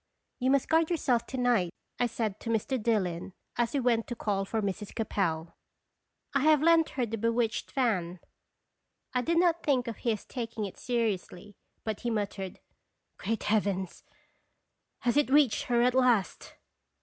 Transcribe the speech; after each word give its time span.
"You 0.39 0.49
must 0.49 0.67
guard 0.67 0.89
yourself 0.89 1.27
to 1.27 1.37
night," 1.37 1.69
I 1.99 2.07
said 2.07 2.39
to 2.39 2.49
Mr. 2.49 2.81
Dillon, 2.81 3.33
as 3.55 3.75
we 3.75 3.81
went 3.81 4.07
to 4.07 4.15
call 4.15 4.45
for 4.45 4.59
Mrs. 4.59 4.95
Seconb 4.95 5.05
OTarb 5.05 5.07
toins." 5.13 5.51
253 5.53 5.53
Capel." 5.53 5.55
I 6.33 6.39
have 6.41 6.61
lent 6.63 6.89
her 6.91 7.05
the 7.05 7.17
bewitched 7.19 7.69
fan." 7.71 8.19
1 9.11 9.25
did 9.25 9.37
not 9.37 9.61
think 9.61 9.87
of 9.87 9.97
his 9.97 10.25
taking 10.25 10.65
it 10.65 10.79
seriously; 10.79 11.55
but 11.83 11.99
he 11.99 12.09
muttered:" 12.09 12.59
Great 13.19 13.43
heavens! 13.43 14.03
has 15.01 15.17
it 15.17 15.29
reached 15.29 15.65
her 15.65 15.83
at 15.83 15.93
last?" 15.93 16.55